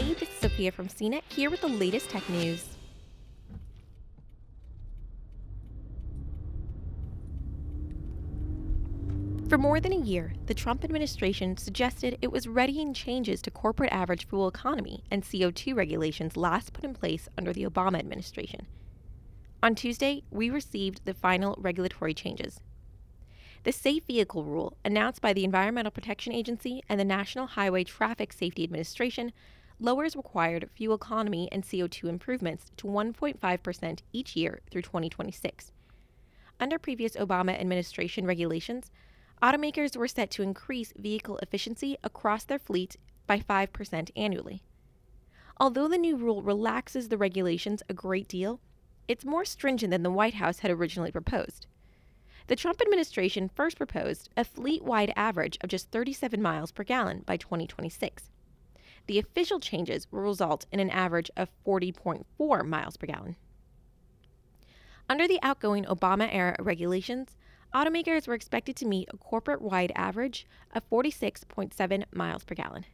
[0.00, 2.64] Hey, this is Sophia from CNET here with the latest tech news.
[9.50, 13.92] For more than a year, the Trump administration suggested it was readying changes to corporate
[13.92, 18.66] average fuel economy and CO2 regulations last put in place under the Obama administration.
[19.62, 22.58] On Tuesday, we received the final regulatory changes.
[23.64, 28.32] The Safe Vehicle Rule, announced by the Environmental Protection Agency and the National Highway Traffic
[28.32, 29.32] Safety Administration,
[29.80, 35.72] lowers required fuel economy and CO2 improvements to 1.5% each year through 2026.
[36.60, 38.90] Under previous Obama administration regulations,
[39.42, 44.62] automakers were set to increase vehicle efficiency across their fleet by 5% annually.
[45.58, 48.60] Although the new rule relaxes the regulations a great deal,
[49.08, 51.66] it's more stringent than the White House had originally proposed.
[52.46, 57.22] The Trump administration first proposed a fleet wide average of just 37 miles per gallon
[57.24, 58.30] by 2026.
[59.06, 63.36] The official changes will result in an average of 40.4 miles per gallon.
[65.08, 67.36] Under the outgoing Obama era regulations,
[67.74, 72.84] automakers were expected to meet a corporate wide average of 46.7 miles per gallon.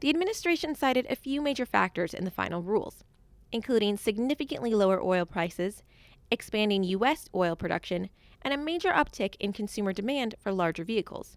[0.00, 3.04] The administration cited a few major factors in the final rules,
[3.52, 5.82] including significantly lower oil prices,
[6.30, 7.28] expanding U.S.
[7.34, 8.10] oil production,
[8.42, 11.36] and a major uptick in consumer demand for larger vehicles,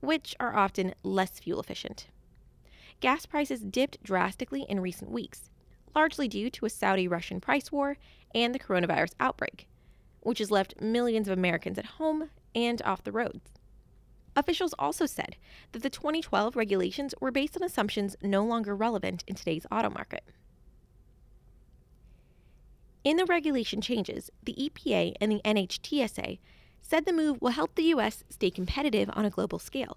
[0.00, 2.06] which are often less fuel efficient.
[3.00, 5.50] Gas prices dipped drastically in recent weeks,
[5.94, 7.96] largely due to a Saudi Russian price war
[8.34, 9.68] and the coronavirus outbreak,
[10.20, 13.52] which has left millions of Americans at home and off the roads.
[14.34, 15.36] Officials also said
[15.72, 20.24] that the 2012 regulations were based on assumptions no longer relevant in today's auto market.
[23.04, 26.38] In the regulation changes, the EPA and the NHTSA
[26.80, 28.22] said the move will help the U.S.
[28.28, 29.96] stay competitive on a global scale,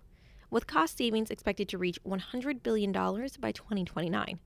[0.51, 4.39] with cost savings expected to reach $100 billion by 2029.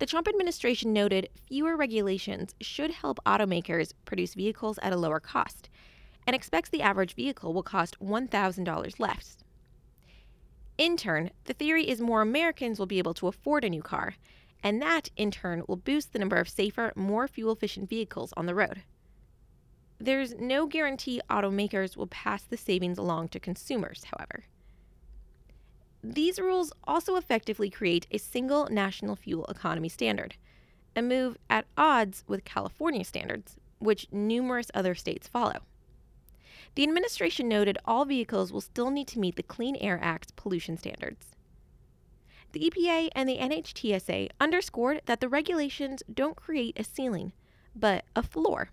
[0.00, 5.68] The Trump administration noted fewer regulations should help automakers produce vehicles at a lower cost
[6.26, 9.36] and expects the average vehicle will cost $1,000 less.
[10.76, 14.16] In turn, the theory is more Americans will be able to afford a new car,
[14.62, 18.46] and that, in turn, will boost the number of safer, more fuel efficient vehicles on
[18.46, 18.82] the road.
[19.98, 24.44] There's no guarantee automakers will pass the savings along to consumers, however.
[26.06, 30.34] These rules also effectively create a single national fuel economy standard,
[30.94, 35.60] a move at odds with California standards, which numerous other states follow.
[36.74, 40.76] The administration noted all vehicles will still need to meet the Clean Air Act's pollution
[40.76, 41.28] standards.
[42.52, 47.32] The EPA and the NHTSA underscored that the regulations don't create a ceiling,
[47.74, 48.68] but a floor.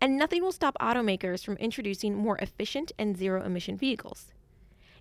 [0.00, 4.32] And nothing will stop automakers from introducing more efficient and zero emission vehicles.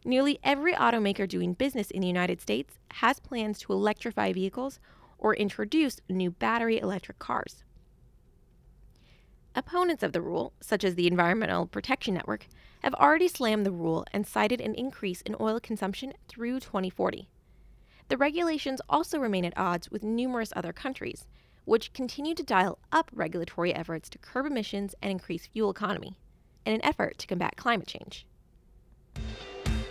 [0.03, 4.79] Nearly every automaker doing business in the United States has plans to electrify vehicles
[5.19, 7.63] or introduce new battery electric cars.
[9.53, 12.47] Opponents of the rule, such as the Environmental Protection Network,
[12.81, 17.29] have already slammed the rule and cited an increase in oil consumption through 2040.
[18.07, 21.27] The regulations also remain at odds with numerous other countries,
[21.65, 26.17] which continue to dial up regulatory efforts to curb emissions and increase fuel economy
[26.65, 28.25] in an effort to combat climate change.